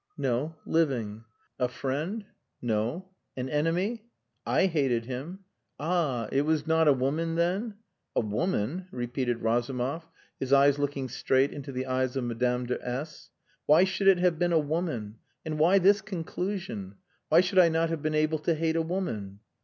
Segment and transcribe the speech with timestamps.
[0.17, 0.55] "No.
[0.65, 1.25] Living."
[1.59, 2.25] "A friend?"
[2.59, 4.09] "No." "An enemy?"
[4.47, 5.41] "I hated him."
[5.79, 6.27] "Ah!
[6.31, 7.75] It was not a woman, then?"
[8.15, 10.07] "A woman!" repeated Razumov,
[10.39, 13.29] his eyes looking straight into the eyes of Madame de S.
[13.67, 15.17] "Why should it have been a woman?
[15.45, 16.95] And why this conclusion?
[17.29, 19.41] Why should I not have been able to hate a woman?"